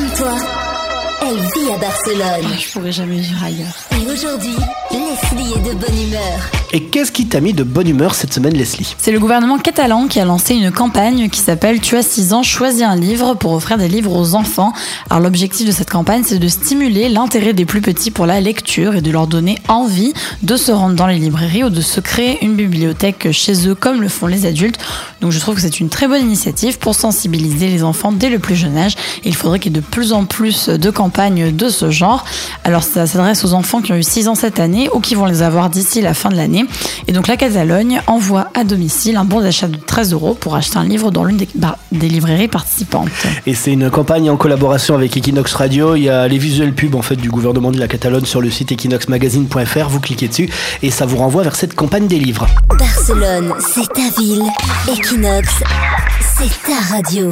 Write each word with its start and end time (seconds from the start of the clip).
Comme 0.00 0.12
toi, 0.12 0.34
elle 1.20 1.36
vit 1.36 1.72
à 1.74 1.76
Barcelone. 1.76 2.58
Je 2.58 2.72
pourrais 2.72 2.92
jamais 2.92 3.18
vivre 3.18 3.44
ailleurs. 3.44 3.76
Et 3.92 4.10
aujourd'hui, 4.10 4.56
Leslie 4.90 5.52
est 5.52 5.68
de 5.68 5.74
bonne 5.74 6.00
humeur. 6.00 6.59
Et 6.72 6.84
qu'est-ce 6.84 7.10
qui 7.10 7.26
t'a 7.26 7.40
mis 7.40 7.52
de 7.52 7.64
bonne 7.64 7.88
humeur 7.88 8.14
cette 8.14 8.32
semaine, 8.32 8.54
Leslie? 8.54 8.94
C'est 8.96 9.10
le 9.10 9.18
gouvernement 9.18 9.58
catalan 9.58 10.06
qui 10.06 10.20
a 10.20 10.24
lancé 10.24 10.54
une 10.54 10.70
campagne 10.70 11.28
qui 11.28 11.40
s'appelle 11.40 11.80
Tu 11.80 11.96
as 11.96 12.04
6 12.04 12.32
ans, 12.32 12.44
choisis 12.44 12.82
un 12.82 12.94
livre 12.94 13.34
pour 13.34 13.54
offrir 13.54 13.76
des 13.76 13.88
livres 13.88 14.14
aux 14.14 14.36
enfants. 14.36 14.72
Alors 15.08 15.20
l'objectif 15.20 15.66
de 15.66 15.72
cette 15.72 15.90
campagne, 15.90 16.22
c'est 16.24 16.38
de 16.38 16.46
stimuler 16.46 17.08
l'intérêt 17.08 17.54
des 17.54 17.64
plus 17.64 17.80
petits 17.80 18.12
pour 18.12 18.24
la 18.24 18.40
lecture 18.40 18.94
et 18.94 19.00
de 19.00 19.10
leur 19.10 19.26
donner 19.26 19.58
envie 19.66 20.12
de 20.44 20.56
se 20.56 20.70
rendre 20.70 20.94
dans 20.94 21.08
les 21.08 21.18
librairies 21.18 21.64
ou 21.64 21.70
de 21.70 21.80
se 21.80 21.98
créer 21.98 22.38
une 22.44 22.54
bibliothèque 22.54 23.32
chez 23.32 23.66
eux 23.66 23.74
comme 23.74 24.00
le 24.00 24.08
font 24.08 24.28
les 24.28 24.46
adultes. 24.46 24.78
Donc 25.20 25.32
je 25.32 25.40
trouve 25.40 25.56
que 25.56 25.60
c'est 25.62 25.80
une 25.80 25.88
très 25.88 26.06
bonne 26.06 26.22
initiative 26.22 26.78
pour 26.78 26.94
sensibiliser 26.94 27.66
les 27.66 27.82
enfants 27.82 28.12
dès 28.12 28.28
le 28.28 28.38
plus 28.38 28.54
jeune 28.54 28.78
âge. 28.78 28.94
Il 29.24 29.34
faudrait 29.34 29.58
qu'il 29.58 29.74
y 29.74 29.76
ait 29.76 29.80
de 29.80 29.84
plus 29.84 30.12
en 30.12 30.24
plus 30.24 30.68
de 30.68 30.90
campagnes 30.90 31.50
de 31.50 31.68
ce 31.68 31.90
genre. 31.90 32.24
Alors 32.62 32.84
ça 32.84 33.08
s'adresse 33.08 33.44
aux 33.44 33.54
enfants 33.54 33.82
qui 33.82 33.92
ont 33.92 33.96
eu 33.96 34.04
6 34.04 34.28
ans 34.28 34.36
cette 34.36 34.60
année 34.60 34.88
ou 34.94 35.00
qui 35.00 35.16
vont 35.16 35.26
les 35.26 35.42
avoir 35.42 35.68
d'ici 35.68 36.00
la 36.00 36.14
fin 36.14 36.28
de 36.28 36.36
l'année. 36.36 36.59
Et 37.08 37.12
donc 37.12 37.28
la 37.28 37.36
Catalogne 37.36 38.00
envoie 38.06 38.48
à 38.54 38.64
domicile 38.64 39.16
un 39.16 39.24
bon 39.24 39.40
d'achat 39.40 39.68
de 39.68 39.76
13 39.76 40.12
euros 40.12 40.34
pour 40.34 40.56
acheter 40.56 40.78
un 40.78 40.84
livre 40.84 41.10
dans 41.10 41.24
l'une 41.24 41.36
des, 41.36 41.48
bah, 41.54 41.78
des 41.92 42.08
librairies 42.08 42.48
participantes. 42.48 43.08
Et 43.46 43.54
c'est 43.54 43.72
une 43.72 43.90
campagne 43.90 44.30
en 44.30 44.36
collaboration 44.36 44.94
avec 44.94 45.16
Equinox 45.16 45.54
Radio. 45.54 45.96
Il 45.96 46.04
y 46.04 46.08
a 46.08 46.28
les 46.28 46.38
visuels 46.38 46.74
pubs 46.74 46.94
en 46.94 47.02
fait 47.02 47.16
du 47.16 47.30
gouvernement 47.30 47.70
de 47.70 47.78
la 47.78 47.88
Catalogne 47.88 48.24
sur 48.24 48.40
le 48.40 48.50
site 48.50 48.72
equinoxmagazine.fr. 48.72 49.88
Vous 49.88 50.00
cliquez 50.00 50.28
dessus 50.28 50.48
et 50.82 50.90
ça 50.90 51.06
vous 51.06 51.16
renvoie 51.16 51.42
vers 51.42 51.56
cette 51.56 51.74
campagne 51.74 52.06
des 52.06 52.18
livres. 52.18 52.46
Barcelone, 52.78 53.54
c'est 53.58 53.88
ta 53.92 54.20
ville. 54.20 54.42
Equinox, 54.88 55.48
c'est 56.38 56.70
ta 56.70 56.94
radio. 56.94 57.28